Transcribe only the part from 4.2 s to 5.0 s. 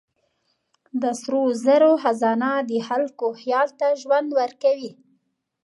ورکوي.